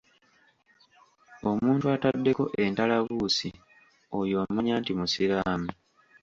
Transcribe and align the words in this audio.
Omuntu 1.49 1.85
ataddeko 1.95 2.43
entalabuusi 2.63 3.49
oyo 4.19 4.35
omanya 4.43 4.73
nti 4.81 4.91
musiraamu. 4.99 5.69